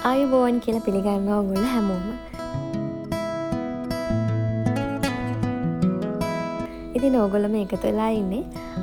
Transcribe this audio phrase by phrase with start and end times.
[0.00, 2.04] ආයුබෝවන් කියල පිළිගන්නවා ගොල්ල හැමෝම
[6.96, 8.40] ඉතින් ඕගොලම එකතු වෙලා ඉන්නේ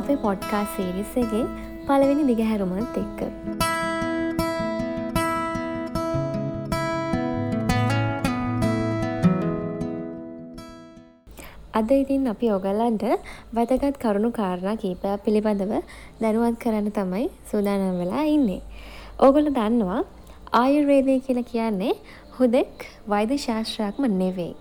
[0.00, 1.44] අපේ පොඩ්කා සේරිස්සගේ
[1.86, 3.22] පළවෙනි දිගහැරුමත් එක්ක
[11.74, 13.06] අද ඉතින් අපි ඔගල්ලන්ට
[13.54, 15.74] වැදගත් කරුණු කාරණා කීපයක් පිළිබඳව
[16.20, 18.62] දැනුවත් කරන්න තමයි සූදානම් වෙලා ඉන්නේ.
[19.18, 20.00] ඕගොල්ලෝ දන්නවා
[20.52, 21.92] ආයුර්වේදය කියලා කියන්නේ
[22.36, 24.54] හුදෙක් වෛද්‍ය ශාස්ත්‍රයක්ම නෙවෙයි.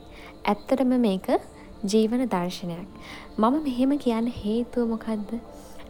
[0.45, 1.27] ඇත්තටම මේක
[1.83, 2.87] ජීවන දර්ශනයක්.
[3.37, 5.31] මම මෙහෙම කියන්න හේතුව මොකක්ද?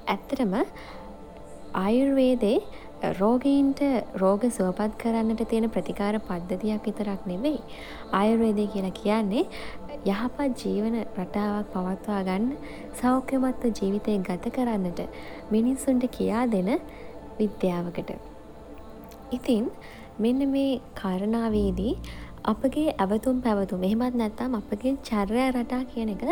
[0.07, 0.53] ඇත්තටම
[1.75, 2.59] ආයුර්වේදේ
[3.19, 3.81] රෝගීන්ට
[4.15, 7.59] රෝග සුවපත් කරන්නට තියෙන ප්‍රතිකාර පද්ධතියක් විතරක් නෙවෙයි.
[8.13, 9.45] ආයුර්වේදය කියලා කියන්නේ
[10.05, 12.47] යහපත් ජීවන රටාවක් පවත්වා ගන්න
[13.02, 15.05] සෞඛ්‍යමත්ව ජීවිතය ගත කරන්නට
[15.52, 16.73] මිනිස්සුන්ට කියා දෙන
[17.39, 18.36] විද්‍යාවකට.
[19.31, 19.72] ඉතින්
[20.20, 21.94] මෙන්න මේ කාරණාවේදී
[22.44, 26.23] අපගේ ඇවතුම් පැවතුම් එහෙමත් නැත්තම් අපගේ චර්යා රටා කියන එක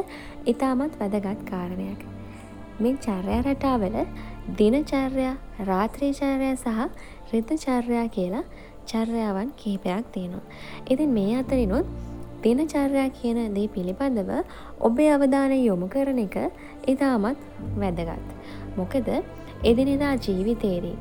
[0.48, 2.02] ඉතාමත් වැදගත් කාරණයක්.
[2.82, 3.98] මේ චර්යා රටාවල
[4.58, 8.44] දිනචර්යා රාත්‍රීචර්යා සහ රිතචර්යා කියලා
[8.88, 10.46] චර්යාවන් කිහිපයක් තියෙනවා.
[10.90, 11.86] ඉතින් මේ අතරිනුත්
[12.44, 14.32] දිනචර්යා කියන දේ පිළිබඳව
[14.80, 16.38] ඔබේ අවධානය යොමු කරන එක
[16.88, 17.40] ඉතාමත්
[17.78, 18.30] වැදගත්.
[18.78, 19.10] මොකද
[19.64, 20.98] එදිනෙදා ජීවිතේදී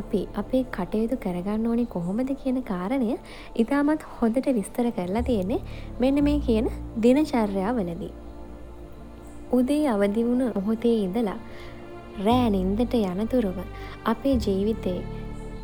[0.00, 3.10] අපි අපේ කටයුතු කරගන්න ඕනි කොහොමද කියන කාරණය
[3.56, 5.60] ඉතාමත් හොඳට විස්තර කරලා තියෙන්නේ
[6.00, 6.68] මෙන්න මේ කියන
[7.02, 8.12] දිනචර්යා වලදී.
[9.52, 11.38] උදේ අවදි වුණ මොහොතේ ඉඳලා
[12.26, 13.58] රෑ නින්දට යනතුරුව
[14.12, 14.98] අපේ ජීවිතේ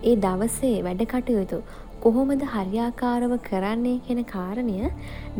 [0.02, 1.58] ඒ දවසේ වැඩ කටයුතු
[2.04, 4.76] කොහොමද හරියාකාරව කරන්නේ කෙන කාරණය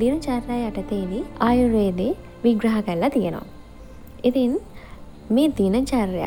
[0.00, 2.12] දිනචර්යා යටතේදී ආයුර්වේදේ
[2.45, 3.47] විග්‍රහ කරලා තියෙනවා.
[4.25, 4.53] ඉතින්
[5.31, 6.25] මේ දිනචර්යා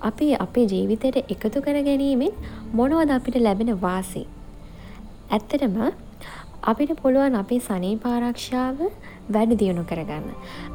[0.00, 2.32] අපි අපේ ජීවිතයට එකතු කර ගැනීමෙන්
[2.74, 4.22] මොනවද අපිට ලැබෙන වාසි.
[5.30, 5.76] ඇත්තටම
[6.62, 8.78] අපිට පුළුවන් අපේ සනීපාරක්ෂාව
[9.30, 10.26] වැඩි දියුණු කරගන්න.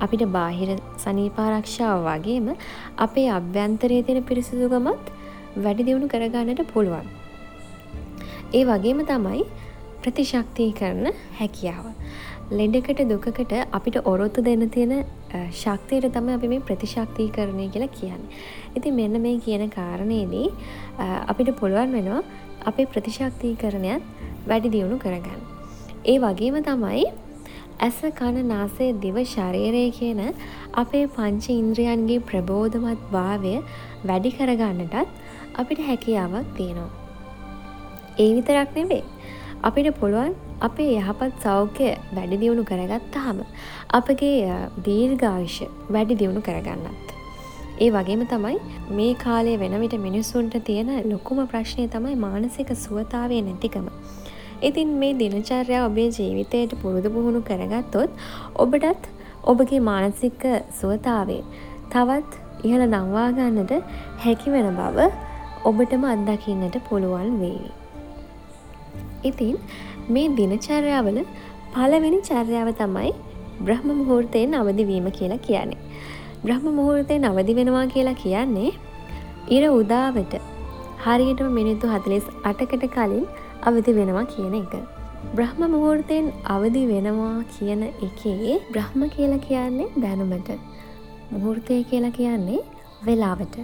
[0.01, 2.47] අපිට බාහිර සනීපාරක්ෂාව වගේම
[2.97, 5.13] අපේ අභ්‍යන්තරයේ තියෙන පිරිසිදුකමත්
[5.57, 7.07] වැඩි දියුණු කරගන්නට පුළුවන්.
[8.53, 9.43] ඒ වගේම තමයි
[10.01, 11.07] ප්‍රතිශක්තිය කරන
[11.39, 11.85] හැකියාව.
[12.51, 15.05] ලෙඩකට දුකකට අපිට ඔරොත්තු දෙන්න තියෙන
[15.51, 18.21] ශක්තියට තම අපි මේ ප්‍රතිශක්තිී කරණය කියලා කියන්න.
[18.77, 20.49] ඉති මෙන්න මේ කියන කාරණයේදී
[21.27, 22.21] අපිට පුළුවන් වෙනවා
[22.63, 24.03] අපේ ප්‍රතිශක්තිී කරණයත්
[24.47, 25.41] වැඩි දියුණු කරගන්න.
[26.05, 27.05] ඒ වගේම තමයි
[27.79, 30.23] ඇස කණ නාසේ දිව ශරීරය කියන
[30.75, 33.57] අපේ පංච ඉන්ද්‍රියන්ගේ ප්‍රබෝධමත් භාවය
[34.05, 34.95] වැඩි කරගන්නටත්
[35.57, 36.91] අපිට හැකියාවක් තියෙනවා.
[38.19, 39.03] ඒ විතරක් නෙවේ
[39.63, 43.39] අපිට පුළුවන් අපේ යහපත් සෞඛ්‍ය වැඩි දියුණු කරගත්තාම
[43.89, 44.55] අපගේ
[44.85, 45.57] දීර්ඝායුෂ
[45.91, 47.07] වැඩි දියුණු කරගන්නත්.
[47.81, 48.59] ඒ වගේම තමයි
[48.91, 53.87] මේ කාලය වෙන විට මිනිස්සුන්ට තියෙන ලොකුම ප්‍රශ්නය තමයි මානසික සුවතාවය නැතිකම.
[54.63, 58.09] ඉතින් මේ දිනචර්යා ඔබේ ජීවිතයට පුරුදු පුහුණු කරගත්තොත්
[58.55, 59.07] ඔබටත්
[59.43, 60.43] ඔබගේ මානසික
[60.81, 61.43] සුවතාවේ
[61.89, 62.31] තවත්
[62.63, 63.73] ඉහළ නංවා ගන්නට
[64.19, 65.09] හැකි වෙන බව
[65.65, 67.71] ඔබටම අත්දකින්නට පුළුවන් වේවි.
[69.23, 69.57] ඉතින්
[70.09, 71.19] මේ දිනචර්යාවල
[71.73, 73.11] පළවෙනි චර්යාව තමයි
[73.61, 75.79] බ්‍රහ්ම මුහුර්තයෙන් අවදිවීම කියලා කියන්නේ.
[76.43, 78.71] බ්‍රහ්ම මුහුර්තයෙන් අවදි වෙනවා කියලා කියන්නේ
[79.49, 80.35] ඉර උදාවට
[81.05, 83.25] හරියටම මිනිත්තු හතලිස් අටකට කලින්
[83.63, 84.75] අවදි වෙනවා කියන එක.
[85.35, 90.49] බ්‍රහ්ම මුහුර්තයෙන් අවදි වෙනවා කියන එකේ බ්‍රහ්ම කියලා කියන්නේ දැනුමට.
[91.31, 92.61] මුහුර්තය කියලා කියන්නේ
[93.05, 93.57] වෙලාවට.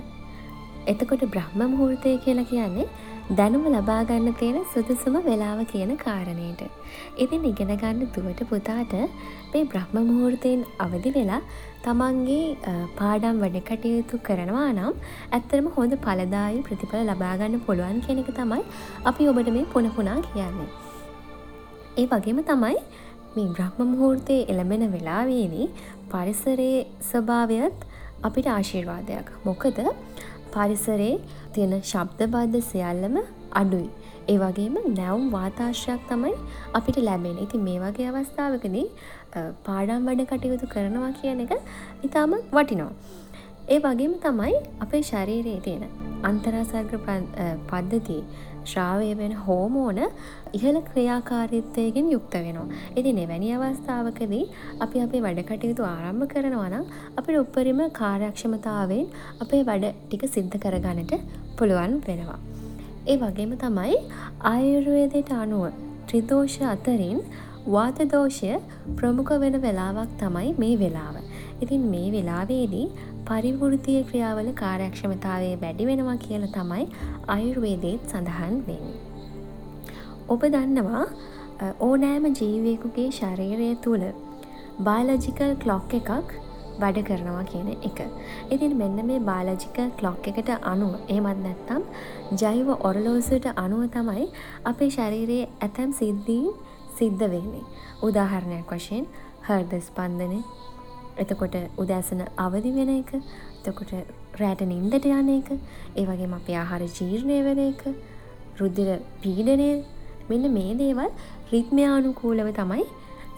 [0.88, 2.88] එතකොට බ්‍රහ්ම මුහුර්තය කියලා කියන්නේ
[3.31, 6.61] දැනුම ලබාගන්න තියෙන සුදුසුම වෙලාව කියන කාරණයට.
[7.17, 8.95] ඉතින් ඉගෙන ගන්න දුවට පුතාට
[9.51, 11.39] මේ බ්‍රහ්ම මුහුර්තයෙන් අවදි වෙලා
[11.85, 14.91] තමන්ගේ පාඩම් වැඩ කටයුතු කරනවා නම්
[15.29, 18.65] ඇත්තරම හොඳ පලදායි ප්‍රතිඵල ලබාගන්න පුළුවන් කෙනෙක තමයි
[19.05, 20.69] අපි ඔබට මේ පුනපුනා කියන්නේ.
[21.97, 22.75] ඒ වගේම තමයි
[23.35, 25.69] මේ බ්‍රහ්ම මුහූර්තය එළඹෙන වෙලාවේදී
[26.09, 27.87] පරිසරයේ ස්වභාවයත්
[28.23, 29.27] අපිට ආශිර්වාදයක්.
[29.45, 29.81] මොකද
[30.56, 31.16] පරිසරේ
[31.53, 33.17] තියෙන ශබ්දබද්ධ සියල්ලම
[33.53, 33.90] අඩුයි.
[34.29, 36.35] ඒ වගේම නැවුම් වාතාශ්‍රයක් තමයි
[36.73, 37.37] අපිට ලැබෙන.
[37.46, 38.87] ඉතින් මේ වගේ අවස්ථාවකදී
[39.67, 41.53] පාඩම් වැඩ කටයුතු කරනවා කියන එක
[42.03, 42.93] ඉතාම වටිනවා.
[43.70, 44.55] ඒ වගේම තමයි
[44.85, 46.94] අපේ ශරීරයේ තියෙන අන්තරාසර්ග
[47.70, 48.18] පද්ධති
[48.66, 50.00] ශ්‍රාවය වෙන හෝමෝන
[50.53, 52.68] ඉහළ ක්‍රියාකාරීත්වයගෙන් යුක්ත වෙනවා.
[52.97, 54.44] ඉතින් එවැනි අවස්ථාවකදී
[54.79, 56.85] අපි අපේ වැඩ කටයුතු ආරම්භ කරනවා නම්
[57.18, 59.06] අපිට උපරිම කාර්යක්ෂමතාවෙන්
[59.40, 61.14] අපේ වැඩ ටික සිද්ධ කරගන්නට
[61.58, 62.40] පුළුවන් වෙනවා.
[63.08, 63.96] ඒ වගේම තමයි
[64.52, 65.66] ආයුර්වේදයට අනුව
[66.08, 67.22] ත්‍රිදෝෂ අතරින්
[67.68, 68.53] වාතදෝෂය
[68.97, 71.16] ප්‍රමුඛ වෙන වෙලාවක් තමයි මේ වෙලාව.
[71.61, 72.85] ඉතින් මේ වෙලාවේදී
[73.25, 76.85] පරිවෘතිය ක්‍රියාවල කාර්යක්ෂමතාවය වැඩි වෙනවා කියල තමයි
[77.35, 78.99] අයුර්වේදයත් සඳහන් වෙන්නේ.
[80.29, 81.05] ඔබ දන්නවා
[81.81, 84.08] ඕනෑම ජීවියෙකුගේ ශරීරය තුළ
[84.81, 86.31] බයලජිකල් ක්ලොක් එකක්
[86.79, 87.99] වැඩ කරනවා කියන එක.
[88.52, 91.84] ඉතින් මෙන්න මේ බාලජිකල් ක්ලොක් එකට අනුව එහෙමත් නැත්නම්
[92.35, 94.25] ජෛව ඔරලෝසුවට අනුව තමයි
[94.66, 96.49] අපේ ශරීරයේ ඇතැම් සිද්ධීන්
[96.97, 97.66] සිද්ධ වෙන්නේ.
[98.03, 99.05] උදාහරණයක් වශයෙන්
[99.47, 100.41] හෘද ස්පන්දනය
[101.17, 103.93] එතකොට උදෑසන අවදි වෙන එක එතකොට
[104.40, 107.84] රෑට නින්දට යන එක ඒ වගේම අපේ ආහාර ජීර්ණය වෙන එක
[108.59, 108.90] රුධිර
[109.22, 109.69] පීඩනය
[110.29, 111.09] මෙන්න මේ දේවල්
[111.52, 112.85] රිද්මයානුකූලව තමයි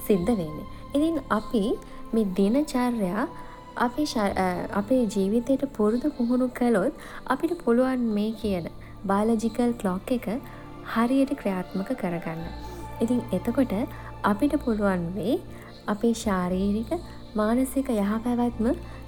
[0.08, 0.68] සිද්ධ වෙන්නේ.
[0.96, 1.64] ඉතින් අපි
[2.14, 3.28] මේ දිනචර්යා
[3.78, 4.06] අපේ
[4.74, 6.94] අපේ ජීවිතයට පුරුදු පුහුණු කළොත්
[7.28, 8.70] අපිට පුළුවන් මේ කියන
[9.06, 10.28] බයොලොජිකල් ක්ලොක් එක
[10.94, 12.46] හරියට ක්‍රියාත්මක කරගන්න.
[13.02, 13.74] ඉතින් එතකොට
[14.24, 15.42] අපිට පුළුවන් වෙයි
[15.88, 16.92] අපේ ශාරීරික
[17.36, 18.68] මානසික යහපැවැත්ම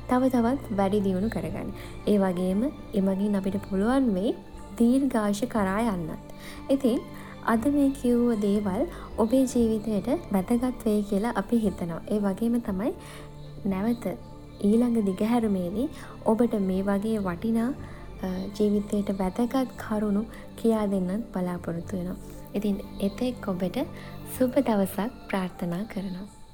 [0.09, 1.69] තව තවත් වැඩි දියුණු කරගන්න.
[2.07, 2.61] ඒ වගේම
[2.99, 4.35] එමගින් අපිට පුළුවන් වෙයි
[4.79, 6.21] දීර්ඝායුෂ කරා යන්නත්.
[6.69, 6.99] ඉතින්
[7.45, 8.85] අද මේ කිව්ව දේවල්
[9.17, 12.01] ඔබේ ජීවිතයට වැදගත් වෙයි කියලා අපි හිතනවා.
[12.13, 12.93] ඒ වගේම තමයි
[13.65, 14.05] නැවත
[14.61, 15.87] ඊළඟ දිගහැරුමේදී
[16.25, 17.69] ඔබට මේ වගේ වටිනා
[18.57, 20.23] ජීවිතයට වැදගත් කරුණු
[20.55, 22.17] කියා දෙන්නත් බලාපොරොත්තු වෙනවා.
[22.53, 23.77] ඉතින් එතෙක් ඔබට
[24.35, 26.44] සුබ දවසක් ප්‍රාර්ථනා කරනවා.